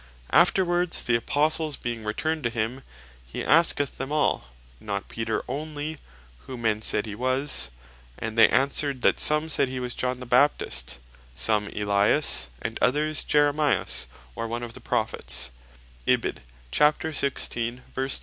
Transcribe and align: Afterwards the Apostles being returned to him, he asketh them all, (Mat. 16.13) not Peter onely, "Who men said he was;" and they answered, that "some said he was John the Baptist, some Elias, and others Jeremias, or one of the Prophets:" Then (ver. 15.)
Afterwards 0.31 1.03
the 1.03 1.15
Apostles 1.15 1.75
being 1.75 2.03
returned 2.03 2.43
to 2.45 2.49
him, 2.49 2.81
he 3.23 3.45
asketh 3.45 3.99
them 3.99 4.11
all, 4.11 4.45
(Mat. 4.79 4.79
16.13) 4.81 4.85
not 4.87 5.09
Peter 5.09 5.43
onely, 5.47 5.99
"Who 6.47 6.57
men 6.57 6.81
said 6.81 7.05
he 7.05 7.13
was;" 7.13 7.69
and 8.17 8.35
they 8.35 8.49
answered, 8.49 9.01
that 9.03 9.19
"some 9.19 9.47
said 9.47 9.67
he 9.67 9.79
was 9.79 9.93
John 9.93 10.19
the 10.19 10.25
Baptist, 10.25 10.97
some 11.35 11.67
Elias, 11.67 12.49
and 12.63 12.79
others 12.81 13.23
Jeremias, 13.23 14.07
or 14.35 14.47
one 14.47 14.63
of 14.63 14.73
the 14.73 14.81
Prophets:" 14.81 15.51
Then 16.07 16.19
(ver. 16.71 17.11
15.) 17.11 17.83